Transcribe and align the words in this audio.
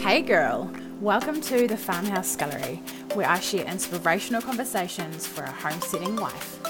Hey 0.00 0.22
girl, 0.22 0.72
welcome 1.00 1.40
to 1.42 1.66
the 1.66 1.76
Farmhouse 1.76 2.28
Scullery, 2.28 2.76
where 3.14 3.28
I 3.28 3.40
share 3.40 3.66
inspirational 3.66 4.40
conversations 4.40 5.26
for 5.26 5.42
a 5.42 5.50
homesteading 5.50 6.16
wife. 6.16 6.60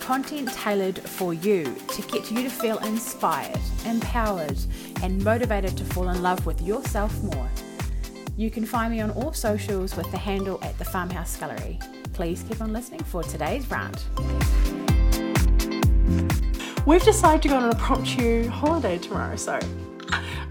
Content 0.00 0.52
tailored 0.52 0.98
for 1.00 1.34
you 1.34 1.64
to 1.88 2.02
get 2.02 2.30
you 2.30 2.44
to 2.44 2.48
feel 2.48 2.78
inspired, 2.78 3.58
empowered, 3.84 4.56
and 5.02 5.22
motivated 5.22 5.76
to 5.76 5.84
fall 5.84 6.08
in 6.08 6.22
love 6.22 6.46
with 6.46 6.62
yourself 6.62 7.12
more. 7.24 7.50
You 8.36 8.50
can 8.50 8.64
find 8.64 8.92
me 8.92 9.00
on 9.00 9.10
all 9.10 9.32
socials 9.32 9.96
with 9.96 10.10
the 10.12 10.18
handle 10.18 10.58
at 10.62 10.78
the 10.78 10.84
Farmhouse 10.84 11.32
Scullery. 11.32 11.78
Please 12.12 12.44
keep 12.48 12.60
on 12.60 12.72
listening 12.72 13.02
for 13.02 13.22
today's 13.24 13.68
rant. 13.68 14.06
We've 16.86 17.02
decided 17.02 17.42
to 17.42 17.48
go 17.48 17.56
on 17.56 17.64
an 17.64 17.70
impromptu 17.72 18.48
holiday 18.48 18.96
tomorrow, 18.96 19.34
so 19.34 19.58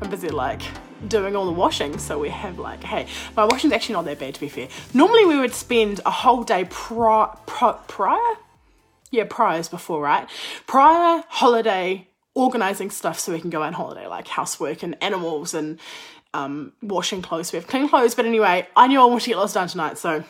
I'm 0.02 0.10
busy 0.10 0.28
like 0.28 0.62
doing 1.08 1.36
all 1.36 1.46
the 1.46 1.52
washing. 1.52 1.98
So 1.98 2.20
we 2.20 2.30
have 2.30 2.60
like, 2.60 2.84
hey, 2.84 3.08
my 3.36 3.46
washing's 3.46 3.74
actually 3.74 3.94
not 3.94 4.06
that 4.06 4.20
bad 4.20 4.34
to 4.36 4.40
be 4.40 4.50
fair. 4.50 4.68
Normally 4.94 5.26
we 5.26 5.38
would 5.38 5.54
spend 5.54 6.02
a 6.06 6.12
whole 6.12 6.44
day 6.44 6.66
pri- 6.70 7.36
pri- 7.46 7.80
prior, 7.88 8.36
yeah, 9.12 9.26
priors 9.30 9.70
before, 9.70 10.02
right? 10.02 10.28
Prior 10.68 11.24
holiday 11.28 12.08
organizing 12.34 12.90
stuff 12.90 13.20
so 13.20 13.32
we 13.32 13.40
can 13.40 13.50
go 13.50 13.64
on 13.64 13.74
holiday, 13.74 14.08
like 14.08 14.28
housework 14.28 14.84
and 14.84 14.96
animals 15.02 15.54
and 15.54 15.80
um, 16.34 16.74
washing 16.82 17.22
clothes. 17.22 17.52
We 17.54 17.58
have 17.58 17.68
clean 17.68 17.88
clothes, 17.88 18.14
but 18.14 18.26
anyway, 18.26 18.68
I 18.76 18.88
knew 18.88 19.00
I 19.00 19.06
wanted 19.06 19.24
to 19.24 19.30
get 19.30 19.38
lots 19.38 19.54
done 19.54 19.70
tonight, 19.70 19.98
so 19.98 20.24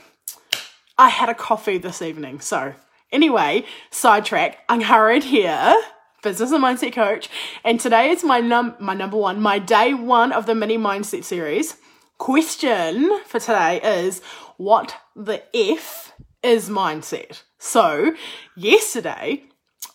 I 0.98 1.10
had 1.10 1.30
a 1.30 1.34
coffee 1.34 1.80
this 1.80 2.02
evening. 2.02 2.40
So 2.42 2.74
anyway, 3.12 3.66
sidetrack. 3.90 4.60
I'm 4.70 4.82
hurried 4.82 5.24
here 5.24 5.76
business 6.26 6.52
and 6.52 6.64
mindset 6.64 6.92
coach. 6.92 7.30
And 7.64 7.80
today 7.80 8.10
is 8.10 8.24
my 8.24 8.40
num 8.42 8.76
my 8.80 8.96
number 8.96 9.16
one, 9.16 9.40
my 9.40 9.60
day 9.60 9.94
one 9.94 10.32
of 10.34 10.48
the 10.48 10.56
mini 10.56 10.78
mindset 10.78 11.24
series. 11.24 11.78
Question 12.18 13.22
for 13.26 13.40
today 13.40 13.80
is 13.82 14.22
what 14.58 14.96
the 15.16 15.44
F 15.56 16.14
is 16.42 16.68
mindset? 16.68 17.44
So 17.60 18.16
yesterday 18.56 19.44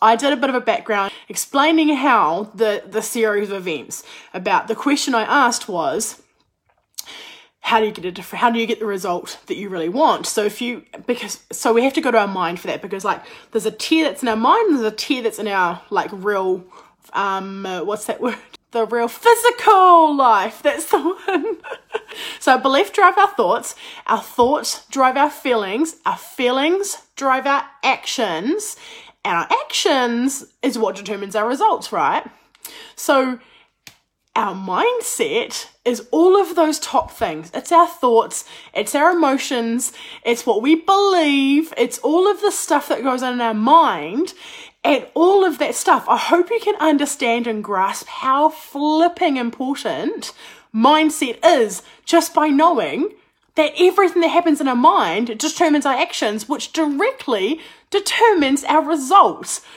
I 0.00 0.14
did 0.14 0.32
a 0.32 0.36
bit 0.36 0.50
of 0.50 0.54
a 0.54 0.60
background 0.60 1.12
explaining 1.28 1.96
how 1.96 2.52
the, 2.54 2.84
the 2.86 3.02
series 3.02 3.50
of 3.50 3.66
events 3.66 4.04
about 4.32 4.68
the 4.68 4.76
question 4.76 5.14
I 5.14 5.22
asked 5.22 5.68
was 5.68 6.22
how 7.60 7.78
do 7.78 7.86
you 7.86 7.92
get 7.92 8.04
a 8.04 8.10
different 8.10 8.40
how 8.40 8.50
do 8.50 8.58
you 8.58 8.66
get 8.66 8.80
the 8.80 8.86
result 8.86 9.38
that 9.46 9.56
you 9.56 9.68
really 9.68 9.88
want? 9.88 10.26
So 10.26 10.44
if 10.44 10.60
you 10.60 10.84
because 11.06 11.44
so 11.52 11.72
we 11.72 11.84
have 11.84 11.92
to 11.94 12.00
go 12.00 12.10
to 12.10 12.18
our 12.18 12.28
mind 12.28 12.58
for 12.60 12.66
that 12.68 12.82
because 12.82 13.04
like 13.04 13.22
there's 13.52 13.66
a 13.66 13.70
tier 13.70 14.04
that's 14.04 14.22
in 14.22 14.28
our 14.28 14.36
mind 14.36 14.74
there's 14.74 14.92
a 14.92 14.96
tier 14.96 15.22
that's 15.22 15.38
in 15.38 15.46
our 15.46 15.82
like 15.90 16.10
real 16.12 16.64
um 17.12 17.66
uh, 17.66 17.84
what's 17.84 18.06
that 18.06 18.20
word? 18.20 18.36
The 18.72 18.86
real 18.86 19.08
physical 19.08 20.16
life. 20.16 20.62
That's 20.62 20.86
the 20.90 21.00
one. 21.00 21.56
So 22.40 22.58
belief 22.58 22.92
drive 22.92 23.16
our 23.18 23.28
thoughts. 23.34 23.74
Our 24.06 24.20
thoughts 24.20 24.86
drive 24.86 25.16
our 25.16 25.30
feelings. 25.30 25.96
Our 26.04 26.16
feelings 26.16 26.96
drive 27.14 27.46
our 27.46 27.64
actions. 27.84 28.76
And 29.24 29.36
our 29.36 29.48
actions 29.64 30.46
is 30.62 30.78
what 30.78 30.96
determines 30.96 31.36
our 31.36 31.46
results 31.46 31.92
right? 31.92 32.24
So 32.96 33.38
our 34.40 34.54
mindset 34.54 35.66
is 35.84 36.08
all 36.10 36.40
of 36.40 36.56
those 36.56 36.78
top 36.78 37.10
things. 37.10 37.50
It's 37.52 37.70
our 37.70 37.86
thoughts, 37.86 38.46
it's 38.72 38.94
our 38.94 39.10
emotions, 39.10 39.92
it's 40.24 40.46
what 40.46 40.62
we 40.62 40.76
believe, 40.76 41.74
it's 41.76 41.98
all 41.98 42.26
of 42.26 42.40
the 42.40 42.50
stuff 42.50 42.88
that 42.88 43.02
goes 43.02 43.22
on 43.22 43.34
in 43.34 43.42
our 43.42 43.52
mind. 43.52 44.32
And 44.82 45.06
all 45.12 45.44
of 45.44 45.58
that 45.58 45.74
stuff, 45.74 46.08
I 46.08 46.16
hope 46.16 46.48
you 46.48 46.58
can 46.58 46.76
understand 46.76 47.46
and 47.46 47.62
grasp 47.62 48.06
how 48.06 48.48
flipping 48.48 49.36
important 49.36 50.32
mindset 50.74 51.38
is 51.44 51.82
just 52.06 52.32
by 52.32 52.48
knowing 52.48 53.12
that 53.56 53.74
everything 53.78 54.22
that 54.22 54.28
happens 54.28 54.58
in 54.58 54.68
our 54.68 54.74
mind 54.74 55.38
determines 55.38 55.84
our 55.84 55.96
actions, 55.96 56.48
which 56.48 56.72
directly 56.72 57.60
determines 57.90 58.64
our 58.64 58.82
results. 58.82 59.60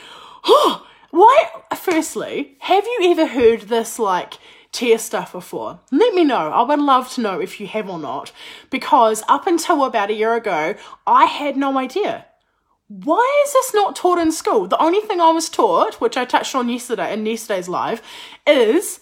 Oh, 0.45 0.85
Why, 1.13 1.45
firstly, 1.75 2.55
have 2.61 2.85
you 2.85 3.11
ever 3.11 3.27
heard 3.27 3.61
this 3.61 3.99
like 3.99 4.39
tier 4.71 4.97
stuff 4.97 5.31
before? 5.31 5.79
Let 5.91 6.15
me 6.15 6.23
know. 6.23 6.49
I 6.49 6.63
would 6.63 6.79
love 6.79 7.11
to 7.11 7.21
know 7.21 7.39
if 7.39 7.59
you 7.59 7.67
have 7.67 7.87
or 7.87 7.99
not, 7.99 8.31
because 8.71 9.21
up 9.27 9.45
until 9.45 9.85
about 9.85 10.09
a 10.09 10.15
year 10.15 10.33
ago, 10.33 10.73
I 11.05 11.25
had 11.25 11.55
no 11.55 11.77
idea. 11.77 12.25
Why 12.87 13.43
is 13.45 13.53
this 13.53 13.75
not 13.75 13.95
taught 13.95 14.17
in 14.17 14.31
school? 14.31 14.65
The 14.65 14.81
only 14.81 15.01
thing 15.01 15.21
I 15.21 15.29
was 15.29 15.49
taught, 15.49 16.01
which 16.01 16.17
I 16.17 16.25
touched 16.25 16.55
on 16.55 16.67
yesterday 16.67 17.13
in 17.13 17.27
yesterday's 17.27 17.69
live, 17.69 18.01
is 18.47 18.99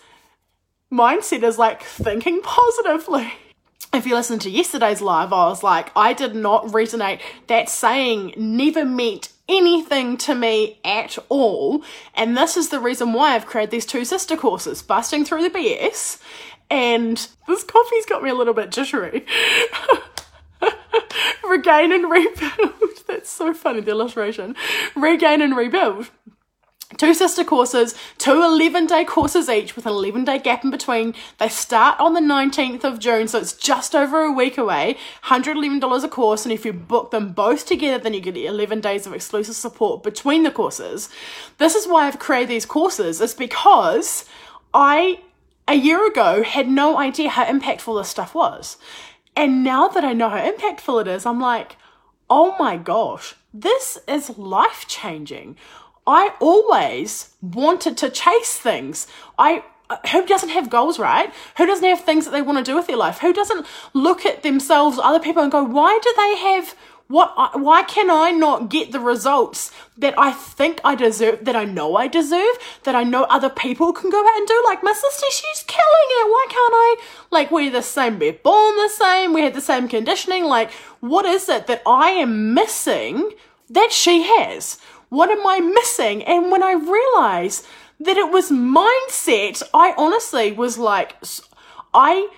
mindset 0.91 1.43
is 1.43 1.57
like 1.57 1.81
thinking 1.81 2.41
positively 2.41 3.31
if 3.93 4.05
you 4.05 4.15
listen 4.15 4.39
to 4.39 4.49
yesterday's 4.49 5.01
live, 5.01 5.33
I 5.33 5.47
was 5.47 5.63
like, 5.63 5.91
I 5.95 6.13
did 6.13 6.35
not 6.35 6.65
resonate. 6.67 7.19
That 7.47 7.69
saying 7.69 8.33
never 8.37 8.85
meant 8.85 9.30
anything 9.51 10.17
to 10.17 10.33
me 10.33 10.79
at 10.83 11.17
all. 11.29 11.83
And 12.15 12.37
this 12.37 12.57
is 12.57 12.69
the 12.69 12.79
reason 12.79 13.13
why 13.13 13.35
I've 13.35 13.45
created 13.45 13.71
these 13.71 13.85
two 13.85 14.05
sister 14.05 14.37
courses, 14.37 14.81
Busting 14.81 15.25
Through 15.25 15.43
the 15.43 15.49
BS. 15.49 16.19
And 16.69 17.27
this 17.47 17.63
coffee's 17.63 18.05
got 18.05 18.23
me 18.23 18.29
a 18.29 18.35
little 18.35 18.53
bit 18.53 18.71
jittery. 18.71 19.25
Regain 21.47 21.91
and 21.91 22.09
rebuild. 22.09 22.73
That's 23.07 23.29
so 23.29 23.53
funny, 23.53 23.81
the 23.81 23.91
illustration. 23.91 24.55
Regain 24.95 25.41
and 25.41 25.55
rebuild 25.55 26.09
two 27.01 27.15
sister 27.15 27.43
courses, 27.43 27.95
two 28.19 28.43
11 28.43 28.85
day 28.85 29.03
courses 29.03 29.49
each 29.49 29.75
with 29.75 29.87
an 29.87 29.91
11 29.91 30.23
day 30.23 30.37
gap 30.37 30.63
in 30.63 30.69
between. 30.69 31.15
They 31.39 31.49
start 31.49 31.99
on 31.99 32.13
the 32.13 32.19
19th 32.19 32.83
of 32.83 32.99
June, 32.99 33.27
so 33.27 33.39
it's 33.39 33.53
just 33.53 33.95
over 33.95 34.19
a 34.19 34.31
week 34.31 34.55
away. 34.55 34.97
$111 35.23 36.03
a 36.03 36.07
course, 36.07 36.45
and 36.45 36.53
if 36.53 36.63
you 36.63 36.73
book 36.73 37.09
them 37.09 37.33
both 37.33 37.65
together, 37.65 37.97
then 37.97 38.13
you 38.13 38.21
get 38.21 38.37
11 38.37 38.81
days 38.81 39.07
of 39.07 39.15
exclusive 39.15 39.55
support 39.55 40.03
between 40.03 40.43
the 40.43 40.51
courses. 40.51 41.09
This 41.57 41.73
is 41.73 41.87
why 41.87 42.05
I've 42.05 42.19
created 42.19 42.49
these 42.49 42.67
courses, 42.67 43.19
it's 43.19 43.33
because 43.33 44.25
I, 44.71 45.21
a 45.67 45.73
year 45.73 46.05
ago, 46.05 46.43
had 46.43 46.69
no 46.69 46.99
idea 46.99 47.29
how 47.29 47.45
impactful 47.45 47.99
this 47.99 48.09
stuff 48.09 48.35
was. 48.35 48.77
And 49.35 49.63
now 49.63 49.87
that 49.87 50.05
I 50.05 50.13
know 50.13 50.29
how 50.29 50.51
impactful 50.51 51.01
it 51.01 51.07
is, 51.07 51.25
I'm 51.25 51.41
like, 51.41 51.77
oh 52.29 52.55
my 52.59 52.77
gosh, 52.77 53.33
this 53.51 53.97
is 54.07 54.37
life 54.37 54.85
changing. 54.87 55.57
I 56.05 56.33
always 56.39 57.29
wanted 57.41 57.97
to 57.97 58.09
chase 58.09 58.57
things. 58.57 59.07
I 59.37 59.63
uh, 59.89 59.97
who 60.11 60.25
doesn't 60.25 60.49
have 60.49 60.69
goals, 60.69 60.97
right? 60.99 61.33
Who 61.57 61.65
doesn't 61.65 61.83
have 61.83 62.01
things 62.01 62.23
that 62.25 62.31
they 62.31 62.41
want 62.41 62.57
to 62.57 62.63
do 62.63 62.75
with 62.75 62.87
their 62.87 62.97
life? 62.97 63.19
Who 63.19 63.33
doesn't 63.33 63.65
look 63.93 64.25
at 64.25 64.41
themselves, 64.41 64.97
other 64.97 65.19
people, 65.19 65.43
and 65.43 65.51
go, 65.51 65.63
why 65.63 65.99
do 66.01 66.13
they 66.15 66.37
have 66.37 66.75
what? 67.09 67.59
Why 67.59 67.83
can 67.83 68.09
I 68.09 68.31
not 68.31 68.69
get 68.69 68.93
the 68.93 68.99
results 69.01 69.69
that 69.97 70.17
I 70.17 70.31
think 70.31 70.79
I 70.85 70.95
deserve, 70.95 71.43
that 71.43 71.57
I 71.57 71.65
know 71.65 71.97
I 71.97 72.07
deserve, 72.07 72.55
that 72.83 72.95
I 72.95 73.03
know 73.03 73.23
other 73.23 73.49
people 73.49 73.91
can 73.91 74.09
go 74.09 74.25
out 74.25 74.37
and 74.37 74.47
do? 74.47 74.63
Like 74.65 74.81
my 74.81 74.93
sister, 74.93 75.25
she's 75.29 75.63
killing 75.67 75.81
it. 75.83 76.29
Why 76.29 76.45
can't 76.49 76.73
I? 76.73 76.95
Like 77.29 77.51
we're 77.51 77.69
the 77.69 77.81
same, 77.81 78.17
we're 78.17 78.31
born 78.31 78.77
the 78.77 78.87
same, 78.87 79.33
we 79.33 79.41
have 79.41 79.53
the 79.53 79.59
same 79.59 79.89
conditioning. 79.89 80.45
Like 80.45 80.71
what 81.01 81.25
is 81.25 81.49
it 81.49 81.67
that 81.67 81.81
I 81.85 82.11
am 82.11 82.53
missing 82.53 83.33
that 83.69 83.91
she 83.91 84.23
has? 84.23 84.77
What 85.11 85.29
am 85.29 85.45
I 85.45 85.59
missing? 85.59 86.23
And 86.23 86.49
when 86.49 86.63
I 86.63 86.71
realized 86.71 87.67
that 87.99 88.15
it 88.15 88.31
was 88.31 88.49
mindset, 88.49 89.61
I 89.73 89.93
honestly 89.97 90.53
was 90.53 90.77
like, 90.77 91.17
I 91.93 92.29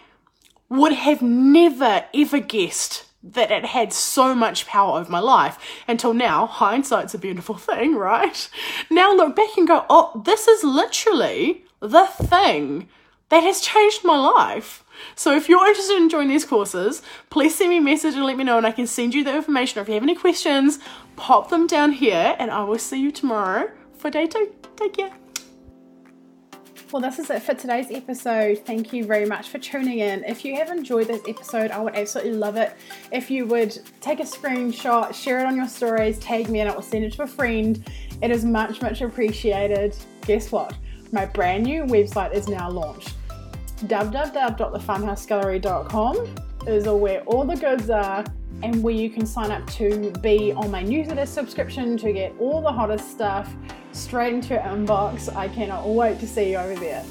would 0.69 0.93
have 0.93 1.21
never 1.21 2.05
ever 2.15 2.39
guessed 2.39 3.05
that 3.21 3.51
it 3.51 3.65
had 3.65 3.93
so 3.93 4.33
much 4.33 4.65
power 4.65 4.99
over 4.99 5.11
my 5.11 5.19
life 5.19 5.59
until 5.87 6.15
now. 6.15 6.47
Hindsight's 6.47 7.13
a 7.13 7.19
beautiful 7.19 7.57
thing, 7.57 7.95
right? 8.11 8.49
Now 8.89 9.13
look 9.13 9.35
back 9.35 9.55
and 9.55 9.67
go, 9.67 9.85
oh, 9.87 10.23
this 10.25 10.47
is 10.47 10.63
literally 10.63 11.65
the 11.79 12.07
thing 12.07 12.89
that 13.29 13.43
has 13.43 13.61
changed 13.61 14.03
my 14.03 14.17
life. 14.17 14.82
So 15.15 15.35
if 15.35 15.49
you're 15.49 15.65
interested 15.65 15.97
in 15.97 16.09
joining 16.09 16.29
these 16.29 16.45
courses, 16.45 17.01
please 17.29 17.55
send 17.55 17.69
me 17.69 17.77
a 17.77 17.81
message 17.81 18.15
and 18.15 18.25
let 18.25 18.37
me 18.37 18.43
know 18.43 18.57
and 18.57 18.67
I 18.67 18.71
can 18.71 18.87
send 18.87 19.13
you 19.13 19.23
the 19.23 19.35
information. 19.35 19.79
Or 19.79 19.81
if 19.81 19.87
you 19.87 19.93
have 19.95 20.03
any 20.03 20.15
questions, 20.15 20.79
pop 21.15 21.49
them 21.49 21.67
down 21.67 21.91
here 21.91 22.35
and 22.39 22.51
I 22.51 22.63
will 22.63 22.79
see 22.79 23.01
you 23.01 23.11
tomorrow 23.11 23.71
for 23.97 24.09
day 24.09 24.27
two. 24.27 24.53
Take 24.75 24.97
care. 24.97 25.11
Well, 26.91 27.01
this 27.01 27.17
is 27.17 27.31
it 27.31 27.41
for 27.41 27.55
today's 27.55 27.89
episode. 27.89 28.59
Thank 28.67 28.93
you 28.93 29.03
very 29.03 29.25
much 29.25 29.49
for 29.49 29.57
tuning 29.57 29.97
in. 29.97 30.23
If 30.25 30.45
you 30.45 30.55
have 30.57 30.69
enjoyed 30.69 31.07
this 31.07 31.23
episode, 31.27 31.71
I 31.71 31.79
would 31.79 31.95
absolutely 31.95 32.33
love 32.33 32.55
it 32.55 32.75
if 33.11 33.31
you 33.31 33.47
would 33.47 33.75
take 33.99 34.19
a 34.19 34.23
screenshot, 34.23 35.11
share 35.11 35.39
it 35.39 35.47
on 35.47 35.55
your 35.55 35.67
stories, 35.67 36.19
tag 36.19 36.49
me, 36.49 36.59
and 36.59 36.69
I 36.69 36.75
will 36.75 36.83
send 36.83 37.03
it 37.03 37.13
to 37.13 37.23
a 37.23 37.27
friend. 37.27 37.83
It 38.21 38.29
is 38.29 38.45
much, 38.45 38.83
much 38.83 39.01
appreciated. 39.01 39.95
Guess 40.27 40.51
what? 40.51 40.75
My 41.11 41.25
brand 41.25 41.63
new 41.63 41.83
website 41.85 42.31
is 42.31 42.47
now 42.47 42.69
launched 42.69 43.15
www.thefarmhousescullery.com 43.87 46.35
is 46.67 46.87
where 46.87 47.21
all 47.23 47.43
the 47.43 47.55
goods 47.55 47.89
are 47.89 48.23
and 48.61 48.83
where 48.83 48.93
you 48.93 49.09
can 49.09 49.25
sign 49.25 49.51
up 49.51 49.67
to 49.71 50.11
be 50.21 50.53
on 50.53 50.71
my 50.71 50.81
newsletter 50.81 51.25
subscription 51.25 51.97
to 51.97 52.13
get 52.13 52.33
all 52.39 52.61
the 52.61 52.71
hottest 52.71 53.11
stuff 53.11 53.53
straight 53.91 54.33
into 54.33 54.53
your 54.53 54.63
inbox. 54.63 55.35
I 55.35 55.49
cannot 55.49 55.85
wait 55.87 56.19
to 56.19 56.27
see 56.27 56.51
you 56.51 56.57
over 56.57 56.79
there. 56.79 57.03